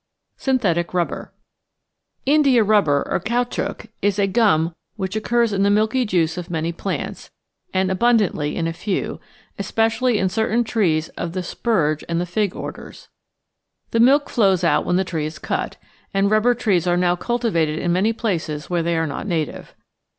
Synthetic 0.35 0.95
Rubber 0.95 1.31
India 2.25 2.63
rubber 2.63 3.07
or 3.07 3.19
Caoutchouc 3.19 3.85
is 4.01 4.17
a 4.17 4.25
gum 4.25 4.73
that 4.97 5.15
occurs 5.15 5.53
in 5.53 5.61
the 5.61 5.69
milky 5.69 6.05
juice 6.05 6.39
of 6.39 6.49
many 6.49 6.71
plants, 6.71 7.29
and 7.71 7.91
abundantly 7.91 8.55
in 8.55 8.65
a 8.65 8.73
few, 8.73 9.19
especially 9.59 10.17
in 10.17 10.27
certain 10.27 10.63
trees 10.63 11.09
of 11.09 11.33
the 11.33 11.43
spurge 11.43 12.03
and 12.09 12.19
the 12.19 12.25
fig 12.25 12.55
orders. 12.55 13.09
The 13.91 13.99
milk 13.99 14.27
flows 14.27 14.63
out 14.63 14.85
when 14.87 14.95
the 14.95 15.03
tree 15.03 15.27
is 15.27 15.37
cut; 15.37 15.77
and 16.15 16.31
rubber 16.31 16.55
trees 16.55 16.87
are 16.87 16.97
now 16.97 17.15
cultivated 17.15 17.77
in 17.77 17.93
many 17.93 18.11
places 18.11 18.71
where 18.71 18.81
they 18.81 18.97
are 18.97 19.05
not 19.05 19.27
native. 19.27 19.75